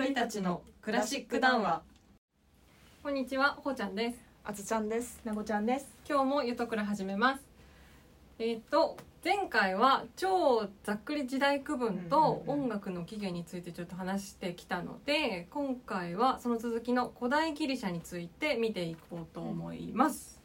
[0.00, 1.82] 鳥たちのクラシック談話。
[3.02, 4.16] こんにちはほうちゃんです。
[4.44, 5.20] あつちゃんです。
[5.26, 5.90] なごちゃんです。
[6.08, 7.42] 今日もゆとくら始めます。
[8.38, 20.40] えっ、と前回は超ざっくり時代区分と音楽の起源についてちょっと話してきたので今回はその続きの古代ギリシャについて見ていこうと思います、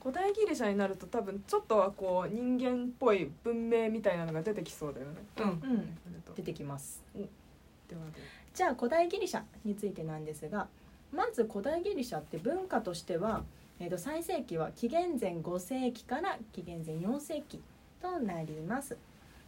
[0.00, 5.14] 古代ギリシャになると多分ちょっとはこう人間っぽい文明みたいなのが出てきそうだよね。
[5.38, 5.44] うん。
[5.46, 5.96] うん、
[6.36, 7.02] 出てきます。
[7.12, 7.22] で
[7.96, 10.68] はではじゃあ古代ギリシャについてなんですが、
[11.12, 13.44] まず古代ギリシャって文化としては、
[13.80, 17.62] えー、と最盛期は紀元前5世紀から紀元前4世紀
[18.00, 18.96] となります。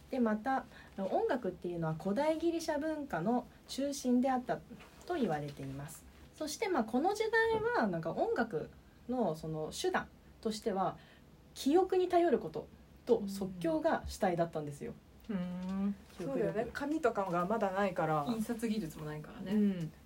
[0.09, 0.65] でまた
[0.97, 4.59] 音楽っていうのは古代ギリシャ文化の中心であった
[5.05, 6.03] と言われています。
[6.37, 8.69] そしてまあこの時代はなんか音楽
[9.07, 10.07] のその手段
[10.41, 10.95] としては
[11.53, 12.67] 記憶に頼ること
[13.05, 14.91] と即興が主体だったんですよ。
[14.91, 16.67] うん記憶力そうだよね。
[16.73, 18.25] 紙とかがまだないから。
[18.29, 19.57] 印刷技術もないからね、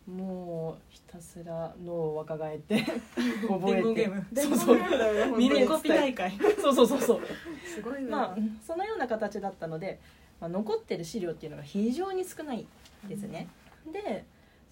[0.08, 0.18] うん。
[0.18, 2.84] もうひたすら脳を若返って。
[3.48, 3.84] 覚伝えて。
[3.84, 4.26] 言ゲーム。
[4.36, 5.38] そうそう。
[5.38, 6.32] 耳コピ大会
[6.62, 7.22] そうそうそうそう。
[7.66, 8.10] すごいな。
[8.10, 10.00] まあそのような形だったので、
[10.40, 12.66] まあ、残ってる資料っていうのが非常に少ない
[13.08, 13.48] ですね、
[13.92, 14.26] で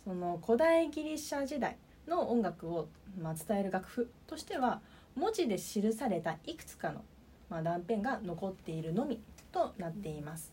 [0.03, 2.88] その古代ギリシャ時代の音楽を、
[3.22, 4.81] まあ、伝える楽譜としては
[5.16, 7.03] 文字で記されたいくつかの、
[7.50, 10.52] まあ、断片が残っているのみとなっています。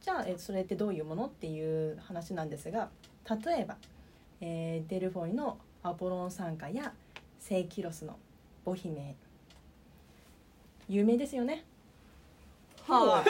[0.00, 2.88] じゃあえそれってどういうものっていう話なんですが
[3.28, 3.76] 例えば、
[4.40, 6.92] えーデルフォイのアポロン賛歌や
[7.38, 8.16] セイキロスの
[8.64, 9.14] ボヒメ。
[10.88, 11.64] 有名ですよね。
[12.86, 13.22] は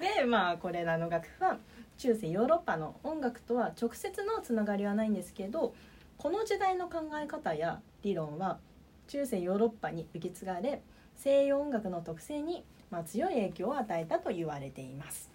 [0.00, 1.58] でまあこれらの楽譜は
[1.98, 5.74] 中世ヨーロッパの音楽とは直接のつながりはないんですけど
[6.18, 8.58] この時代の考え方や理論は
[9.08, 10.80] 中世ヨーロッパに受け継がれ
[11.16, 15.30] 西洋音楽の特性に、まあ、強い影響を与えたと言われています。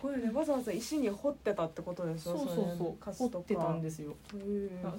[0.00, 2.34] これねわざわざ石に掘ってたってことでしょ？
[2.34, 2.38] れ
[3.02, 3.38] 歌詞とか。
[3.38, 4.14] 掘ってたんですよ。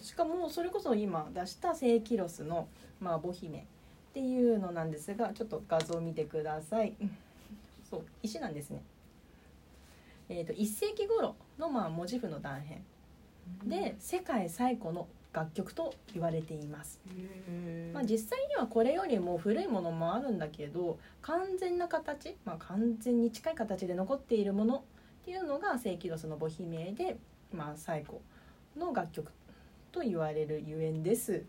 [0.02, 2.68] しかもそれこそ今出したセイキロスの、
[3.00, 6.94] まあ、ボヒメっていうのなんですがちょっと画像を見てください。
[7.90, 8.84] そう石なんですね。
[10.28, 12.76] えー、と1世紀頃のまあ文字譜の断片。
[13.66, 17.00] で世界最古の楽曲と言われています、
[17.94, 24.82] まあ、実際にはこれよりも古いものもあるんだけど完全な形、まあ、完全に近い形で残っているものっ
[25.26, 27.18] ていうのがセイキロスのボヒメで、
[27.54, 28.18] まあ、最古
[28.76, 29.32] の楽曲
[29.92, 31.44] と言われるゆえんです。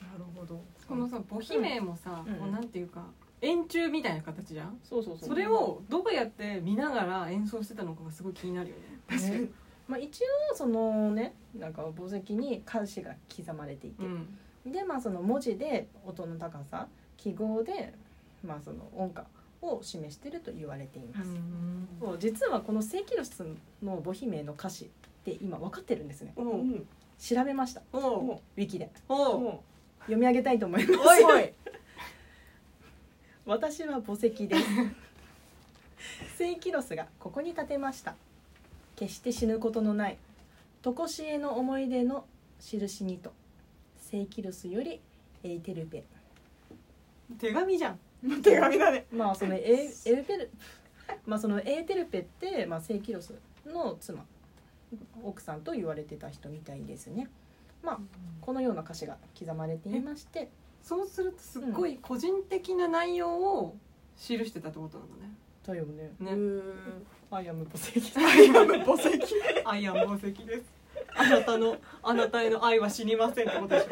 [0.00, 0.60] なるほど。
[0.88, 2.32] このさボヒメもさ、うん。
[2.34, 3.04] もうなんていうか
[3.42, 4.78] 円柱みたいな形じゃん？
[4.82, 5.18] そうそう。
[5.18, 8.82] それをどうやって見ながら演奏してたのかがすごい気になるよね。
[9.08, 9.40] 確かに。
[9.42, 9.48] ね
[9.90, 14.38] まあ、一応そのねなんか墓石に歌詞が刻まれていて、うん。
[14.72, 16.86] でまあその文字で音の高さ
[17.16, 17.92] 記号で
[18.46, 19.26] まあその音感
[19.60, 21.30] を示していると言われています、
[22.00, 23.44] そう実はこのセイキロス
[23.82, 24.88] の母姫の歌詞っ
[25.24, 26.34] て今分かってるんですね。
[27.18, 27.82] 調べました。
[27.92, 28.90] ウィキで。
[30.02, 31.22] 読み上げたいと思います。
[31.22, 31.26] う。
[31.26, 31.52] おい。
[33.44, 34.62] 私は墓石です。
[36.36, 38.14] セイキロスがここに建てました
[39.00, 40.18] 決して死ぬことのない
[40.82, 42.26] 常しえの思い出の
[42.60, 43.32] 印にと
[43.96, 45.00] セイキロスより
[45.42, 46.04] エイテルペ。
[47.38, 47.98] 手紙じゃん。
[48.42, 49.06] 手紙だね。
[49.10, 50.50] まあそのエエルペル
[51.24, 53.32] まあそのエーテルペって、まあ、セイキロス
[53.64, 54.22] の妻
[55.22, 57.30] 奥さんと言われてた人みたいですね。
[57.82, 58.00] まあ
[58.42, 60.50] このような歌詞が刻まれていまして。
[60.82, 63.76] そうするとすっごい個人的な内容を
[64.18, 65.34] 記してたってことなんだね。
[65.66, 66.12] だよね。
[66.20, 66.32] ね。
[66.32, 67.06] うん。
[67.30, 68.00] アイアム墓石。
[68.46, 69.34] 今の墓石。
[69.64, 70.62] アイアン宝石です。
[71.14, 73.86] あなたのあなたへの愛は死にませんってことでし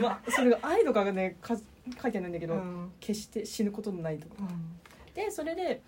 [0.00, 1.56] まあそれが愛とかがねか
[2.00, 2.92] 書いてないんだけど、ょうん。
[3.00, 4.80] 決して死ぬことのないとかうん。
[5.14, 5.82] でそれで、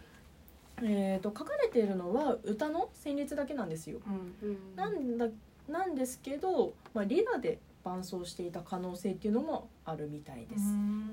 [0.82, 3.98] えー、と書かれているのは歌の旋律だけなんですよ。
[4.42, 4.76] うん。
[4.76, 5.28] なんだ
[5.68, 10.62] なんですけど、まあ、リラで伴奏していた可能性っていうのもあるみたいです、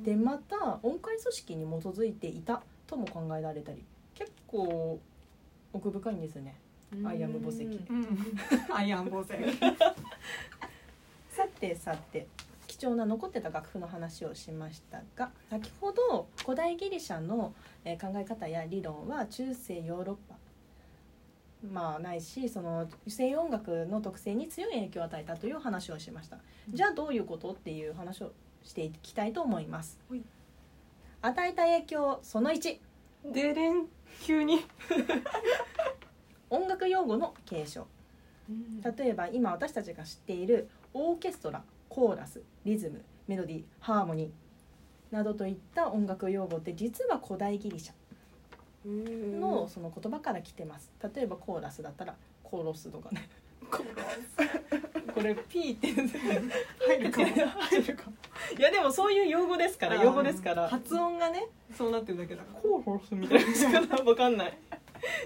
[0.03, 3.83] でまた音階組織に基づいていたとも考えられたり
[4.15, 4.99] 結構
[5.73, 6.55] 奥深いんですね。
[7.03, 7.63] アイアム墓石。
[7.63, 8.07] うん。
[8.71, 9.31] アイアン宝石。
[11.29, 12.27] さてさて
[12.67, 17.53] 貴重な残ってた楽譜の話をしましたが先ほど古代ギリシャの
[17.83, 20.35] えー考え方や理論は中世ヨーロッパ
[21.71, 26.37] まあないしその西洋音楽の特性に強い影響を与えたという話をしました、
[26.69, 28.33] じゃあどういうことっていう話を
[28.63, 29.97] していきたいと思います。
[30.09, 30.21] はい。
[31.21, 32.79] 与えた影響その1
[33.31, 33.85] でれん
[34.23, 34.65] 急に。
[36.49, 37.87] 音楽用語の継承。
[38.97, 50.91] 例えば今私たちが知っているオーケストラコーラスリズムメロディーハーモニーなどといった音楽用語って実は古代ギリシャのその言葉から来てます。
[51.15, 53.27] 例えばコーラスだったらコーロスとかね。
[55.13, 55.87] これ P って。
[55.93, 57.27] 入るかも。
[57.27, 58.15] 入るかも。
[58.57, 60.67] いやでもそういう用語ですから用語ですから。
[60.67, 64.57] 発音がねそうなってるだけだからコーロスみたいなしかわかんない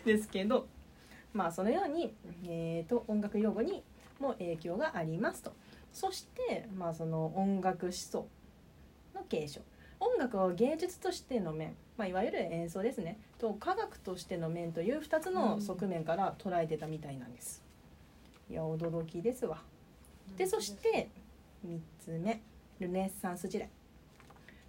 [0.06, 0.68] ですけど
[1.34, 2.14] まあそのように、
[2.46, 3.84] えー、と音楽用語に
[4.20, 5.54] も影響がありますと
[5.94, 8.28] そしてまあその音楽思想
[9.16, 9.62] の継承
[10.00, 17.64] 音楽を芸術としての面、まあ、いわゆる演奏ですねと科学としての面という2つの側面から捉えてたみたいなんです。
[18.50, 19.62] いや驚きですわ。
[20.38, 21.10] でそして
[21.68, 22.42] 3つ目
[22.80, 23.70] ルネッサンス時代。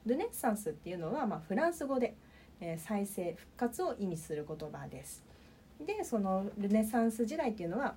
[0.08, 2.14] ルネッサンスっていうのは、まあ、フランス語で、
[2.60, 5.22] えー再生復活を意味する言葉です。
[5.84, 7.94] でそのルネサンス時代っていうのは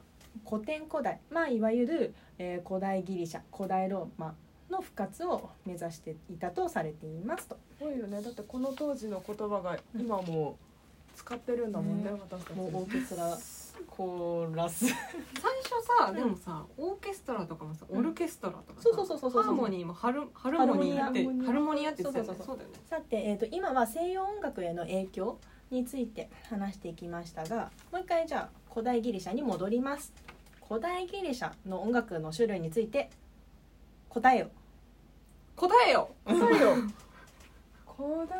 [0.47, 4.35] 古典古代、まあ、いわゆる、えー古代ギリシャ古代ローマ
[4.69, 7.57] の復活を目指していたとされていますと。
[7.77, 10.57] すごいよねだってこの当時の言葉が今も
[11.15, 13.35] 使ってるんだもんね、ね私たちもうオーケストラ
[13.87, 14.85] コーラス。
[14.85, 14.99] 最初
[16.05, 17.99] さでもさオーケストラとかもさうん。
[17.99, 22.75] オルケストラとかさそうそうそうそうそうハーモニーもハルハルモニーってハルモニアって言ってたよねそうそうだよね。
[22.89, 25.39] さて、えー、と今は西洋音楽への影響
[25.69, 30.13] について話していきましたがもう一回じゃあ古代ギリシャに戻ります。
[30.67, 33.09] 古代ギリシャの音楽の種類について
[34.09, 34.47] 答えよ
[35.55, 36.09] 答えよ。
[36.25, 36.75] 答えよ。
[37.85, 38.39] 古代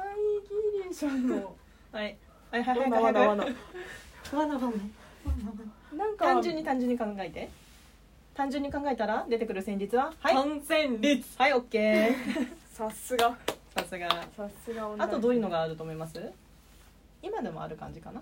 [0.82, 1.56] ギリシャの。
[1.92, 2.18] はい。
[2.52, 3.02] はいはいわはいはい。
[3.02, 4.72] なわなわなわなわな
[5.96, 7.50] なんか単純に単純に考えて。
[8.34, 10.14] 単純に考えたら出てくる旋律は？
[10.20, 10.34] はい。
[10.34, 13.38] 感染率はいオッケーさすが。
[13.76, 16.32] さすがさすがあとどういうのがあると思います？
[17.22, 18.22] 今でもある感じかな？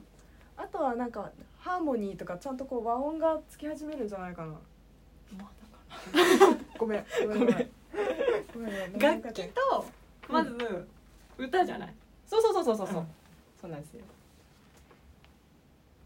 [0.57, 4.53] あとはなんかハーモニーとかちゃんとこう和音がつき始めるんじゃないかな。
[6.77, 7.05] ごめん。
[7.21, 7.39] ごめん。
[7.39, 7.55] ごめん。
[7.55, 7.69] ごめん。
[8.53, 9.21] ごめん。
[9.21, 9.85] 楽器と
[10.27, 10.57] まず
[11.37, 11.93] 歌じゃない。
[12.27, 13.07] そうそうそうそうそうそう、うん。
[13.61, 14.01] そうなんですよ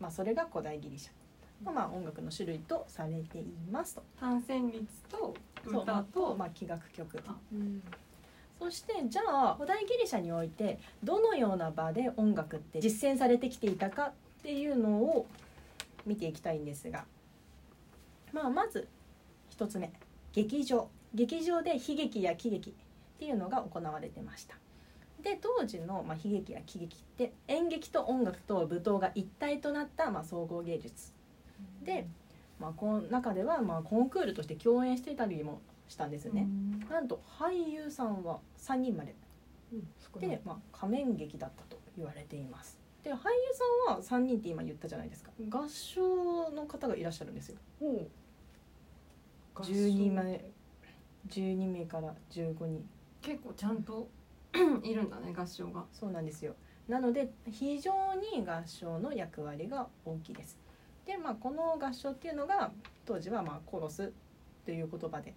[0.04, 1.72] まあそれが古代ギリシャ。
[1.72, 4.04] まあ音楽の種類とされていますと。
[4.20, 5.34] 単線率と
[5.66, 7.82] 歌とまあ器楽曲あうん。
[8.60, 14.12] そしてじゃあ古代ギリシャにおいてどのような場で音楽って実践されてきていたかっ
[14.44, 15.26] ていうのを
[16.06, 17.06] 見ていきたいんですが、
[18.34, 18.90] まあ、まず
[19.50, 19.90] 一つ目。
[20.34, 20.90] 劇場。
[21.14, 22.74] 劇場で悲劇や喜劇っ
[23.20, 24.56] ていうのが行われてました
[25.24, 31.14] で当時の、まあ、悲劇や喜劇って演劇と音楽と舞踏が一体となった、まあ、総合芸術。
[31.84, 32.08] で、
[32.60, 36.48] まあ、この中では、まあ、コンクールとして共演していたりもしたんですね、
[36.90, 39.16] なんと俳優さんは3人まで。
[39.74, 39.88] うん
[40.20, 42.78] で、まあ、仮面劇だったと言われています。
[43.04, 43.20] で俳優
[43.88, 45.32] さんは3人って今言ったじゃないですか。
[45.50, 47.58] 合唱の方がいらっしゃるんですよ。
[47.80, 48.08] ほ
[49.56, 49.62] う。
[49.62, 50.46] 12名。
[51.30, 52.88] 12名から15人。
[53.22, 54.08] 結構ちゃんと
[54.84, 55.86] いるんだね合唱が。
[55.94, 56.56] そうなんですよ。
[56.88, 60.58] なので非常に合唱の役割が大きいです。
[61.06, 62.72] でまあこの合唱っていうのが
[63.06, 64.12] 当時はまあコロス
[64.66, 65.34] という言葉で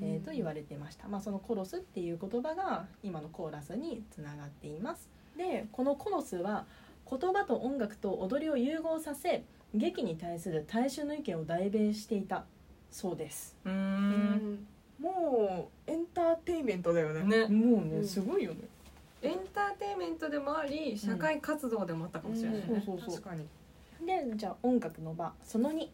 [0.00, 5.08] えーと言われてました、まあ、そのコロスっていう言葉が今のコーラスにつながっています。
[5.36, 6.66] でこのコロスは
[7.08, 9.44] 言葉と音楽と踊りを融合させ
[9.74, 12.44] 劇に対する大衆の意見を代弁していた
[12.90, 13.56] そうです。
[13.64, 14.66] ううんん
[15.02, 17.24] もうエンターテインメントだよね。
[17.24, 17.48] ね。
[17.48, 18.06] もうねうん。
[18.06, 18.60] すごいよね。
[19.20, 22.82] エンターテインメントでもあり社会活動でもあったかもしれないね、うん。
[22.82, 23.46] そうそう確かに。
[24.06, 25.32] でじゃあ音楽の場。
[25.42, 25.88] その2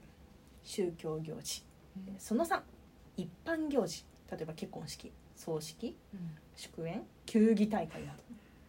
[0.63, 1.65] 宗教行事。
[2.19, 2.61] その3
[3.17, 4.05] 一般行事。
[4.31, 5.11] 例えば結婚式。
[5.35, 5.97] 葬式。
[6.55, 7.03] 祝宴。
[7.25, 8.19] 球技大会など。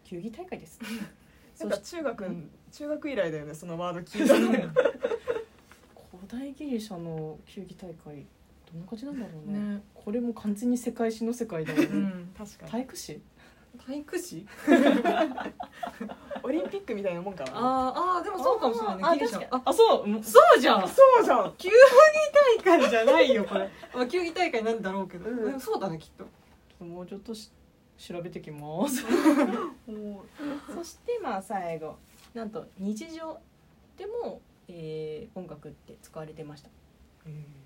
[0.04, 0.80] 球技大会です。
[1.60, 2.36] なんか中学
[2.72, 4.72] 中学以来だよねそのワード聞いたの。
[6.10, 8.26] 古代ギリシャの球技大会
[8.72, 9.58] どんな感じなんだろうね。
[9.76, 9.82] ね。
[9.94, 12.70] これも完全に世界史の世界だよね、うん確かに。
[12.70, 13.20] 体育史
[13.86, 14.46] 体育史
[16.42, 17.50] オリンピックみたいなもんかな。
[17.54, 20.22] あーあーでもそうかもしれないあねあそううん。
[20.22, 20.88] そうじゃん。
[20.88, 21.54] そうじゃん。
[21.56, 21.74] 球技
[22.64, 25.60] 大会じゃないよこれ、 まあ、球技大会なんだろうけど、うん。
[25.60, 26.84] そうだねきっと。
[26.84, 27.50] もうちょっとし
[27.98, 29.04] 調べてきます。
[30.74, 31.96] そしてまあ最後。
[32.34, 33.38] なんと日常
[33.96, 36.70] でも、えー音楽って使われてました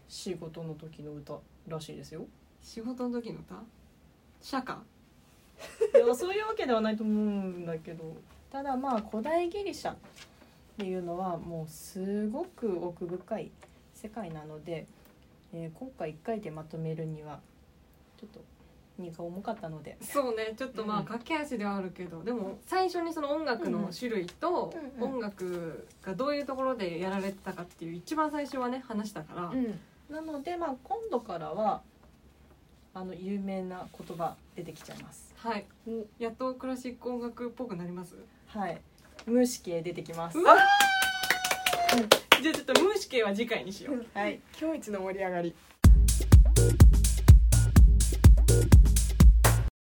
[0.09, 2.27] 仕事の時の歌らしいですよ。
[2.63, 3.57] 仕事の時の歌？
[4.41, 4.79] 社歌
[5.95, 8.15] いやそういうわけではないと思うんだけど。
[8.51, 9.97] ただまあ古代ギリシャっ
[10.79, 13.51] ていうのはもうすごく奥深い
[13.95, 14.87] 世界なので、
[15.53, 17.41] えー今回1回でまとめるには
[18.21, 18.41] ちょっと
[18.99, 21.05] 荷が重かったのでそうねちょっとまあうん。
[21.07, 25.15] 駆け足ではあるけど、でも最初にその音楽の種類とうんうん。
[25.15, 29.81] 音楽がどういうところでやられてたかっていう一番最初はね話したから、うん。
[30.11, 31.83] なのでまあ今度からは
[32.95, 35.35] あの有名な言葉出てきちゃいます。
[35.37, 35.67] はい。
[36.19, 38.15] やっとクラシック音楽っぽくなります？
[38.47, 38.81] はい。
[39.27, 40.39] ムーシ系出てきます。
[40.39, 40.57] うわ
[42.43, 44.07] じゃあちょっとムーシ系は次回にしよう。
[44.17, 44.41] はい。
[44.61, 45.55] 今日一の盛り上がり